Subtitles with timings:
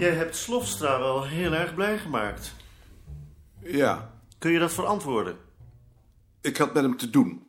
[0.00, 2.54] Jij hebt Slofstra wel heel erg blij gemaakt.
[3.62, 5.36] Ja, Kun je dat verantwoorden?
[6.40, 7.46] ik had met hem te doen.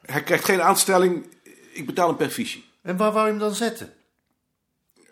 [0.00, 1.26] Hij krijgt geen aanstelling,
[1.72, 2.64] ik betaal hem per visie.
[2.82, 3.94] En waar wou je hem dan zetten?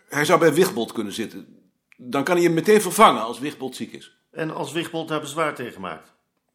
[0.09, 1.71] Hij zou bij Wigbold kunnen zitten.
[1.97, 4.17] Dan kan hij hem meteen vervangen als Wigbold ziek is.
[4.31, 6.13] En als Wigbold daar bezwaar tegen maakt?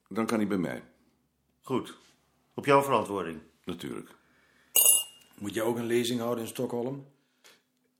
[0.09, 0.83] Dan kan hij bij mij,
[1.63, 1.97] Goed.
[2.55, 3.41] Op jouw verantwoording.
[3.65, 4.11] natuurlijk.
[5.39, 7.07] Moet je ook een lezing houden in Stockholm?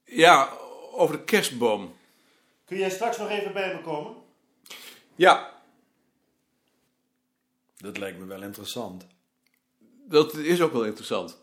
[0.05, 0.49] Ja,
[0.91, 1.93] over de kerstboom.
[2.65, 4.15] Kun jij straks nog even bij me komen?
[5.15, 5.53] Ja,
[7.77, 9.07] Dat lijkt me wel interessant.
[10.07, 11.37] dat is ook wel interessant.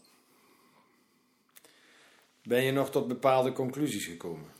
[2.43, 4.51] Ben je nog tot bepaalde conclusies gekomen?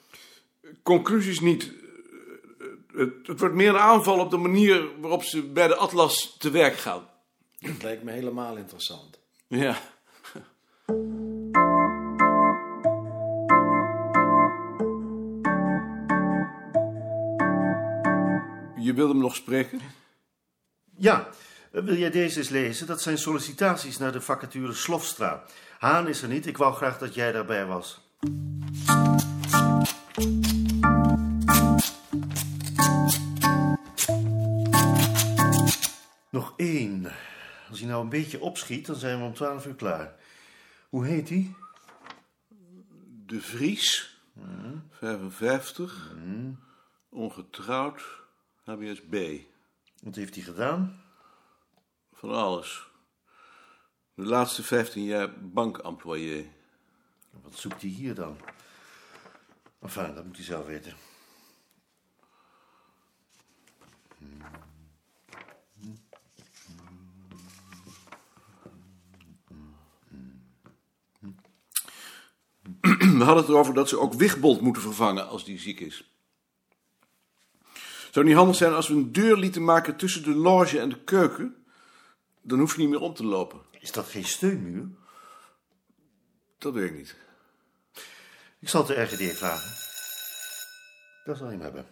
[0.83, 1.73] Conclusies niet.
[2.93, 6.51] Het, het wordt meer een aanval op de manier waarop ze bij de Atlas te
[6.51, 7.09] werk gaan.
[7.59, 9.19] Dat lijkt me helemaal interessant.
[9.47, 9.92] Ja.
[18.83, 19.81] Je wilde hem nog spreken?
[20.97, 21.29] Ja.
[21.71, 22.87] Wil jij deze eens lezen?
[22.87, 25.43] Dat zijn sollicitaties naar de vacature Slofstra.
[25.79, 26.47] Haan is er niet.
[26.47, 28.01] Ik wou graag dat jij daarbij was.
[36.31, 37.13] Nog één.
[37.69, 40.15] Als hij nou een beetje opschiet, dan zijn we om twaalf uur klaar.
[40.89, 41.55] Hoe heet hij?
[43.27, 44.19] De Vries,
[44.91, 46.15] 55,
[47.09, 48.22] ongetrouwd,
[48.65, 49.41] HBSB.
[50.03, 51.03] Wat heeft hij gedaan?
[52.13, 52.91] Van alles.
[54.15, 56.47] De laatste 15 jaar bankemployé.
[57.31, 58.37] Wat zoekt hij hier dan?
[59.81, 60.95] Enfin, dat moet hij zelf weten.
[72.81, 76.12] We hadden het erover dat ze ook Wigbold moeten vervangen als die ziek is.
[78.13, 80.89] Zou het niet handig zijn als we een deur lieten maken tussen de loge en
[80.89, 81.65] de keuken?
[82.43, 83.61] Dan hoef je niet meer om te lopen.
[83.71, 84.89] Is dat geen steunmuur?
[86.59, 87.17] Dat weet ik niet.
[88.59, 89.71] Ik zal het de RGD vragen.
[91.25, 91.87] Dat zal hij hem hebben.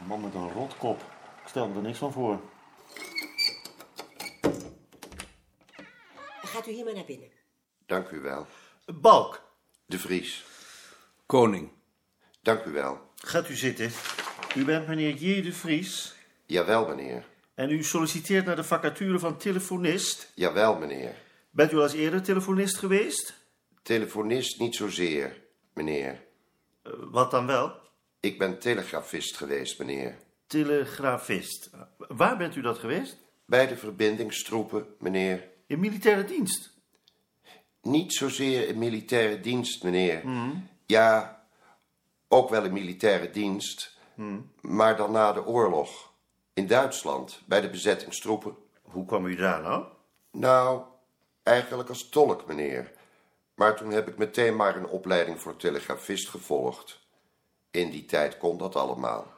[0.00, 1.00] Een man met een rotkop.
[1.42, 2.40] Ik stel me er niks van voor.
[6.42, 7.30] Gaat u hier maar naar binnen.
[7.86, 8.46] Dank u wel.
[8.86, 9.42] Balk,
[9.86, 10.51] De Vries.
[11.32, 11.70] Koning.
[12.42, 13.00] Dank u wel.
[13.16, 13.90] gaat u zitten.
[14.56, 15.42] U bent meneer J.
[15.42, 16.14] de Vries.
[16.46, 17.24] Jawel, meneer.
[17.54, 20.32] En u solliciteert naar de vacature van telefonist.
[20.34, 21.14] Jawel, meneer.
[21.50, 23.34] Bent u al eens eerder telefonist geweest?
[23.82, 25.42] Telefonist niet zozeer,
[25.74, 26.24] meneer.
[26.82, 27.72] Eh, wat dan wel?
[28.20, 30.16] Ik ben telegrafist geweest, meneer.
[30.46, 31.70] Telegrafist.
[31.96, 33.16] Waar bent u dat geweest?
[33.46, 35.48] Bij de verbindingstroepen, meneer.
[35.66, 36.70] In militaire dienst.
[37.82, 40.22] Niet zozeer in militaire dienst, meneer.
[40.86, 41.44] Ja,
[42.28, 43.98] ook wel in militaire dienst.
[44.60, 46.12] Maar dan na de oorlog.
[46.54, 48.56] In Duitsland, bij de bezettingstroepen.
[48.82, 49.84] Hoe kwam u daar nou?
[50.30, 50.82] Nou,
[51.42, 52.92] eigenlijk als tolk, meneer.
[53.54, 57.00] Maar toen heb ik meteen maar een opleiding voor telegrafist gevolgd.
[57.70, 59.32] In die tijd kon dat allemaal.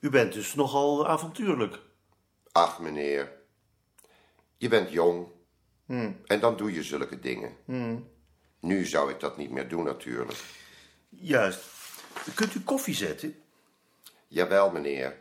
[0.00, 1.80] U bent dus nogal avontuurlijk.
[2.52, 3.32] Ach, meneer.
[4.56, 5.26] Je bent jong.
[6.26, 7.56] En dan doe je zulke dingen.
[8.60, 10.38] Nu zou ik dat niet meer doen, natuurlijk.
[11.08, 11.60] Juist.
[12.34, 13.42] Kunt u koffie zetten?
[14.28, 15.16] Jawel, meneer.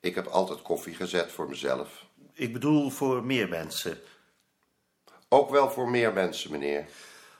[0.00, 2.06] Ik heb altijd koffie gezet voor mezelf.
[2.32, 3.98] Ik bedoel voor meer mensen.
[5.28, 6.86] Ook wel voor meer mensen, meneer.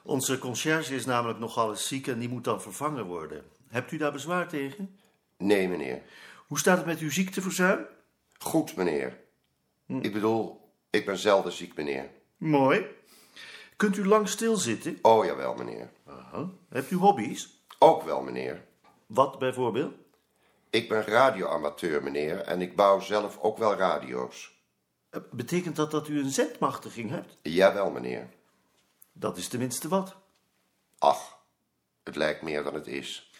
[0.03, 3.45] Onze conciërge is namelijk nogal eens ziek en die moet dan vervangen worden.
[3.69, 4.99] Hebt u daar bezwaar tegen?
[5.37, 6.03] Nee, meneer.
[6.47, 7.87] Hoe staat het met uw ziekteverzuim?
[8.39, 9.21] Goed, meneer.
[9.87, 12.11] Ik bedoel, ik ben zelden ziek, meneer.
[12.37, 12.87] Mooi.
[13.83, 14.99] Kunt u lang stilzitten?
[15.03, 15.91] Oh, jawel, meneer.
[16.07, 16.51] Aha.
[16.69, 17.63] Hebt u hobby's?
[17.79, 18.65] Ook wel, meneer.
[19.07, 19.95] Wat bijvoorbeeld?
[20.71, 24.63] Ik ben radioamateur, meneer, en ik bouw zelf ook wel radio's.
[25.11, 27.37] Eh, Betekent dat dat u een zendmachtiging hebt?
[27.43, 28.29] Jawel, meneer.
[29.13, 30.17] Dat is tenminste wat.
[30.99, 31.39] Ach,
[32.05, 33.33] het lijkt meer dan het is.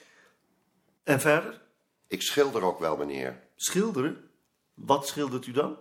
[1.05, 1.63] En verder?
[2.07, 3.43] Ik schilder ook wel, meneer.
[3.57, 4.31] Schilderen?
[4.75, 5.77] Wat schildert u dan?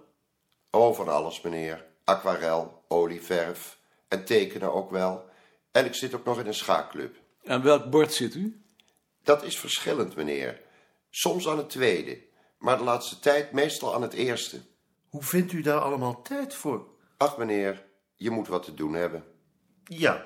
[0.71, 1.85] Oh, van alles, meneer.
[2.03, 3.79] Aquarel, olieverf
[4.11, 5.29] en tekenen ook wel.
[5.71, 7.15] En ik zit ook nog in een schaakclub.
[7.45, 8.61] Aan welk bord zit u?
[9.23, 10.61] Dat is verschillend, meneer.
[11.09, 12.21] Soms aan het tweede,
[12.57, 14.61] maar de laatste tijd meestal aan het eerste.
[15.09, 16.87] Hoe vindt u daar allemaal tijd voor?
[17.17, 17.85] Ach, meneer,
[18.15, 19.23] je moet wat te doen hebben.
[19.83, 20.25] Ja.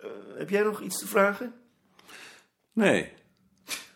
[0.00, 1.54] Eh, heb jij nog iets te vragen?
[2.72, 3.12] Nee.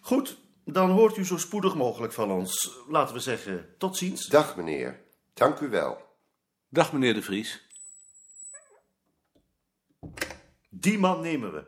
[0.00, 2.79] Goed, dan hoort u zo spoedig mogelijk van ons.
[2.88, 4.26] Laten we zeggen, tot ziens.
[4.26, 5.00] Dag, meneer.
[5.35, 6.09] Dank u wel.
[6.69, 7.69] Dag meneer de Vries.
[10.73, 11.63] Die man nemen we.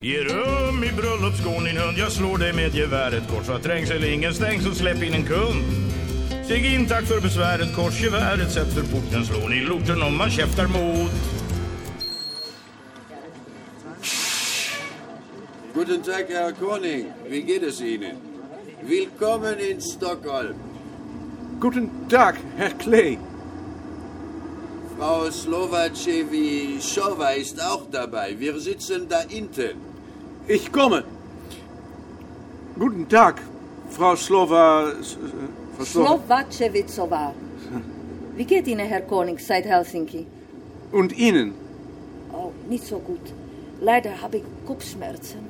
[0.00, 3.48] Ge rum i bröllopsgården din hund, jag slår dig med geväret kors.
[3.48, 5.64] Vad trängsel ingen stängs och släpp in en kund.
[6.44, 10.30] Stig in, tack för besväret, kors geväret, sätt för porten, slår ni lorten om man
[10.30, 11.12] käftar mot.
[15.74, 17.12] Guten Tag, Herr Koning.
[17.28, 18.16] Wie geht es Ihnen?
[18.80, 20.54] Willkommen in Stockholm.
[21.60, 23.18] Guten Tag, Herr Clay.
[24.98, 28.34] Frau Slovacevichova ist auch dabei.
[28.38, 29.76] Wir sitzen da hinten.
[30.48, 31.04] Ich komme.
[32.78, 33.40] Guten Tag,
[33.90, 34.92] Frau Slova...
[35.76, 36.08] Frau Slova.
[36.08, 37.34] Slovacevicova.
[38.36, 40.26] Wie geht Ihnen, Herr Koning, seit Helsinki?
[40.92, 41.52] Und Ihnen?
[42.32, 43.20] Oh, nicht so gut.
[43.80, 45.45] Leider habe ich Kopfschmerzen.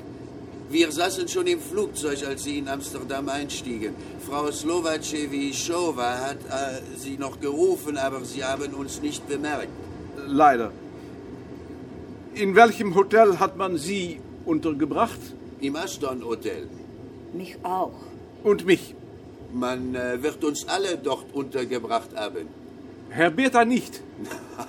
[0.69, 3.95] Wir saßen schon im Flugzeug, als Sie in Amsterdam einstiegen.
[4.27, 9.69] Frau Slovacevichova hat äh, Sie noch gerufen, aber Sie haben uns nicht bemerkt.
[10.27, 10.73] Leider.
[12.35, 15.21] In welchem Hotel hat man Sie untergebracht?
[15.61, 16.69] Im Aston Hotel.
[17.33, 17.95] Mich auch.
[18.43, 18.95] Und mich.
[19.53, 22.49] Man äh, wird uns alle dort untergebracht haben.
[23.11, 24.03] Herr Bertha nicht.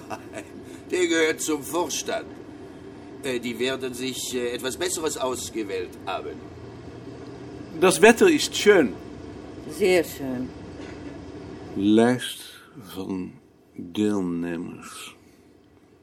[0.91, 2.36] Der gehört zum Vorstand.
[3.27, 6.35] Äh, die werden sich äh, etwas Besseres ausgewählt haben.
[7.81, 8.93] Das Wetter ist schön.
[9.69, 10.49] Sehr schön.
[11.75, 12.39] Lijst
[12.95, 13.33] van
[13.75, 14.91] deelnemers.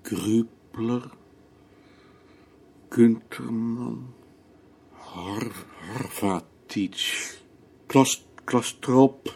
[0.03, 1.11] Grupler,
[2.91, 4.13] Gunterman,
[4.93, 5.51] Har
[5.81, 6.99] Harvatic,
[7.89, 9.35] Klas Klastrop,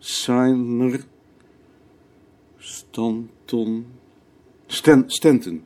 [0.00, 0.98] Seiner,
[2.58, 3.86] Stanton,
[4.68, 5.62] Sten Stenton,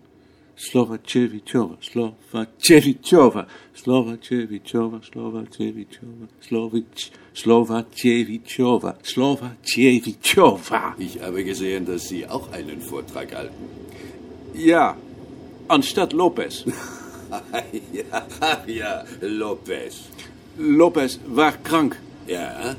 [0.56, 10.94] Slovacevichova, Slovacevichova, Slovacevichova, Slovacevichova, Slovic, Slovacevichova, Slovacevichova.
[10.98, 13.68] Ich habe gesehen, dass Sie auch einen Vortrag halten.
[14.54, 14.96] Ja,
[15.68, 16.64] anstatt Lopez.
[17.92, 18.26] ja,
[18.66, 20.04] ja, Lopez.
[20.56, 22.00] Lopez war krank.
[22.26, 22.74] Ja,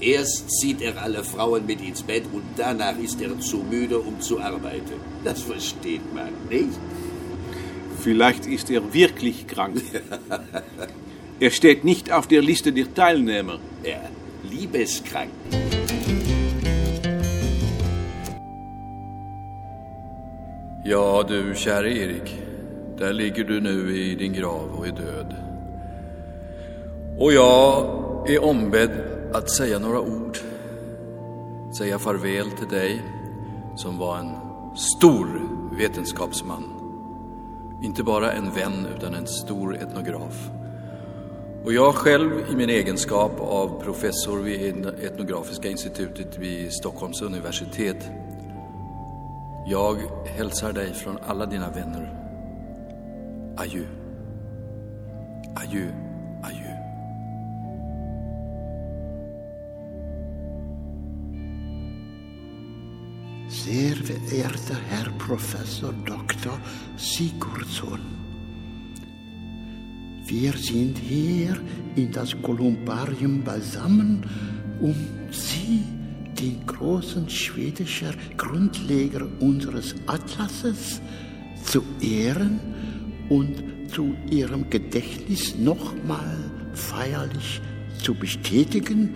[0.00, 4.20] erst zieht er alle Frauen mit ins Bett und danach ist er zu müde, um
[4.20, 4.94] zu arbeiten.
[5.22, 6.78] Das versteht man nicht.
[8.00, 9.82] Vielleicht ist er wirklich krank.
[11.40, 13.58] er steht nicht auf der Liste der Teilnehmer.
[13.84, 14.00] Ja,
[14.42, 15.30] liebeskrank.
[20.84, 22.38] Ja du, käre Erik.
[22.98, 25.36] Där ligger du nu i din grav och är död.
[27.18, 28.90] Och jag är ombedd
[29.32, 30.38] att säga några ord.
[31.78, 33.02] Säga farväl till dig
[33.76, 34.34] som var en
[34.76, 35.42] stor
[35.78, 36.79] vetenskapsman.
[37.82, 40.50] Inte bara en vän utan en stor etnograf.
[41.64, 48.10] Och jag själv i min egenskap av professor vid Etnografiska institutet vid Stockholms universitet.
[49.66, 49.96] Jag
[50.26, 52.14] hälsar dig från alla dina vänner.
[53.56, 53.84] Adjö.
[55.54, 55.86] Adjö,
[56.42, 56.79] adjö.
[63.64, 66.58] Sehr verehrter Herr Professor Dr.
[66.96, 68.00] Sigurdsson,
[70.24, 71.60] wir sind hier
[71.94, 74.24] in das Kolumbarium beisammen,
[74.80, 74.94] um
[75.30, 75.82] Sie,
[76.40, 81.02] den großen schwedischen Grundleger unseres Atlases,
[81.62, 82.60] zu ehren
[83.28, 83.62] und
[83.92, 86.38] zu Ihrem Gedächtnis nochmal
[86.72, 87.60] feierlich
[88.04, 89.14] zu bestätigen,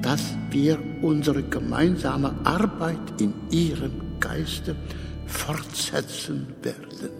[0.00, 4.76] dass wir unsere gemeinsame Arbeit in Ihrem Geiste
[5.26, 7.10] fortsetzen werden.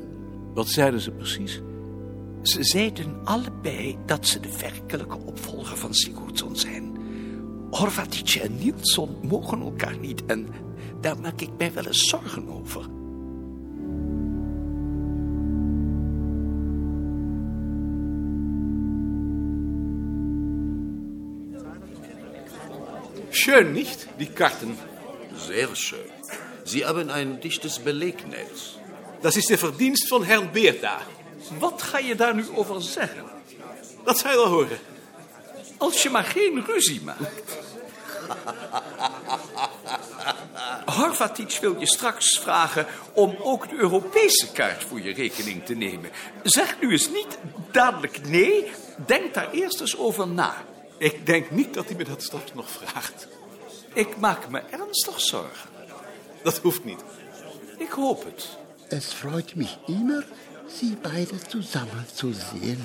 [0.55, 1.61] Wat zeiden ze precies?
[2.43, 6.97] Ze zeiden allebei dat ze de werkelijke opvolger van Sigurdsson zijn.
[7.71, 10.47] Horvatic en Nilsson mogen elkaar niet en
[11.01, 13.02] daar maak ik mij wel eens zorgen over.
[23.45, 24.07] Schön, nicht?
[24.21, 24.79] Die Karten.
[25.37, 26.11] Sehr schön.
[26.65, 28.77] Sie haben ein dichtes Belegnetz.
[29.21, 30.99] Dat is de verdienst van Herrn Beerta.
[31.59, 33.25] Wat ga je daar nu over zeggen?
[34.05, 34.79] Dat zal je wel horen.
[35.77, 37.59] Als je maar geen ruzie maakt.
[40.99, 46.11] Horvatic wil je straks vragen om ook de Europese kaart voor je rekening te nemen.
[46.43, 47.39] Zeg nu eens niet
[47.71, 48.71] dadelijk nee.
[49.07, 50.65] Denk daar eerst eens over na.
[51.03, 53.29] Ik denk niet dat hij me dat straks nog vraagt.
[53.95, 55.71] Ik maak me ernstig zorgen.
[56.43, 57.01] Dat hoeft niet.
[57.79, 58.49] Ik hoop het.
[58.89, 60.25] Es freut mich immer,
[60.69, 62.83] Sie beide zusammen zu sehen.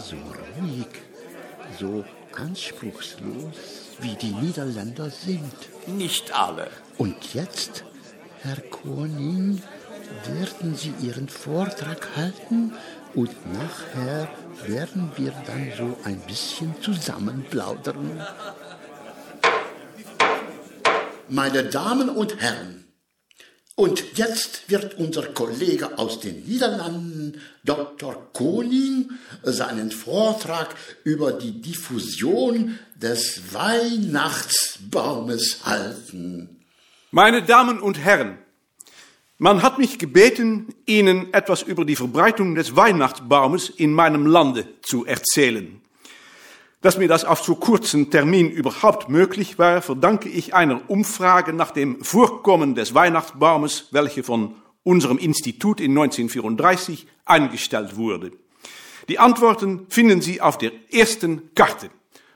[0.00, 0.16] So
[0.56, 0.92] ruhig,
[1.78, 3.56] so anspruchslos,
[3.98, 5.68] wie die Niederländer sind.
[5.86, 6.70] Nicht alle.
[6.98, 7.84] Und jetzt,
[8.42, 9.62] Herr Koning,
[10.24, 12.72] werden Sie Ihren Vortrag halten
[13.18, 14.30] und nachher
[14.68, 18.24] werden wir dann so ein bisschen zusammen plaudern.
[21.28, 22.84] Meine Damen und Herren,
[23.74, 28.32] und jetzt wird unser Kollege aus den Niederlanden, Dr.
[28.32, 29.10] Koning,
[29.42, 36.60] seinen Vortrag über die Diffusion des Weihnachtsbaumes halten.
[37.10, 38.38] Meine Damen und Herren,
[39.38, 45.06] man hat mich gebeten, Ihnen etwas über die Verbreitung des Weihnachtsbaumes in meinem Lande zu
[45.06, 45.80] erzählen.
[46.80, 51.72] Dass mir das auf so kurzen Termin überhaupt möglich war, verdanke ich einer Umfrage nach
[51.72, 54.54] dem Vorkommen des Weihnachtsbaumes, welche von
[54.84, 58.32] unserem Institut in 1934 eingestellt wurde.
[59.08, 61.90] Die Antworten finden Sie auf der ersten Karte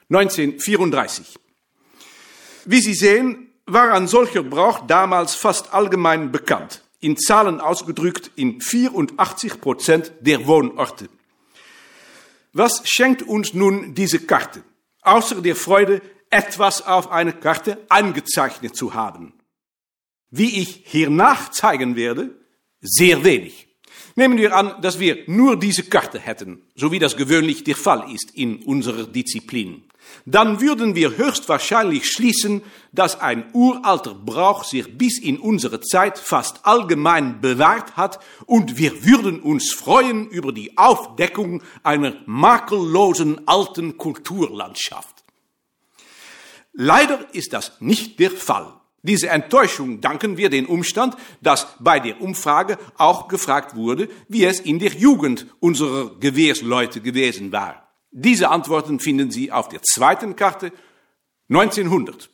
[0.09, 1.39] 1934.
[2.65, 8.61] Wie Sie sehen, war ein solcher Brauch damals fast allgemein bekannt, in Zahlen ausgedrückt in
[8.61, 11.09] 84 Prozent der Wohnorte.
[12.53, 14.63] Was schenkt uns nun diese Karte?
[15.03, 19.35] Außer der Freude, etwas auf eine Karte eingezeichnet zu haben.
[20.31, 22.31] Wie ich hiernach zeigen werde,
[22.81, 23.69] sehr wenig.
[24.15, 28.13] Nehmen wir an, dass wir nur diese Karte hätten, so wie das gewöhnlich der Fall
[28.13, 29.85] ist in unserer Disziplin
[30.27, 36.65] dann würden wir höchstwahrscheinlich schließen, dass ein uralter Brauch sich bis in unsere Zeit fast
[36.65, 45.25] allgemein bewahrt hat und wir würden uns freuen über die Aufdeckung einer makellosen alten Kulturlandschaft.
[46.73, 48.73] Leider ist das nicht der Fall.
[49.03, 54.61] Diese Enttäuschung danken wir dem Umstand, dass bei der Umfrage auch gefragt wurde, wie es
[54.61, 57.89] in der Jugend unserer Gewehrsleute gewesen war.
[58.13, 60.71] Diese Antworten finden Sie auf der zweiten Karte
[61.49, 62.31] 1900.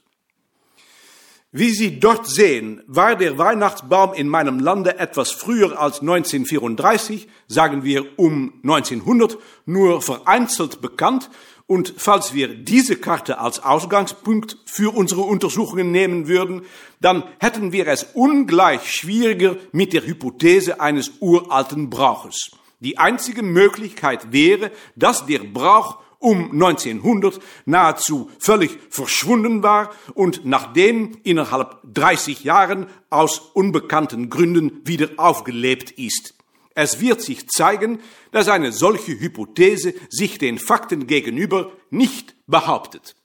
[1.51, 7.85] Wie Sie dort sehen, war der Weihnachtsbaum in meinem Lande etwas früher als 1934, sagen
[7.85, 11.31] wir um 1900, nur vereinzelt bekannt.
[11.69, 16.63] Und falls wir diese Karte als Ausgangspunkt für unsere Untersuchungen nehmen würden,
[17.03, 22.53] dann hätten wir es ungleich schwieriger mit der Hypothese eines uralten Brauches.
[22.81, 31.19] Die einzige Möglichkeit wäre, dass der Brauch um 1900 nahezu völlig verschwunden war und nachdem
[31.23, 36.38] innerhalb 30 Jahren aus unbekannten Gründen wieder aufgelebt ist.
[36.81, 37.99] Es wird sich zeigen,
[38.31, 43.17] dass eine solche Hypothese sich den Fakten gegenüber nicht behauptet.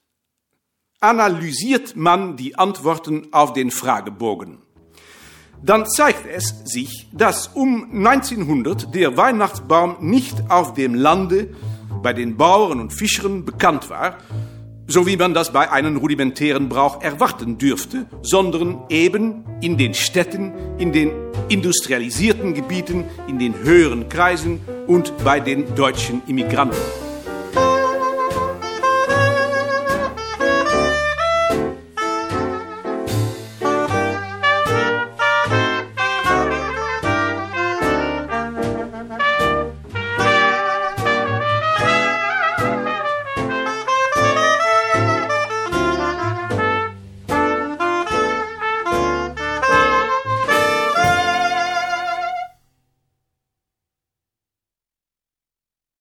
[1.00, 4.64] Analysiert man die Antworten auf den Fragebogen
[5.66, 11.56] dann zeigt es sich, dass um 1900 der Weihnachtsbaum nicht auf dem Lande
[12.02, 14.18] bei den Bauern und Fischern bekannt war,
[14.88, 20.52] so wie man das bei einem rudimentären Brauch erwarten dürfte, sondern eben in den Städten,
[20.80, 27.03] in den industrialisierten Gebieten, in den höheren Kreisen und bei den deutschen Immigranten.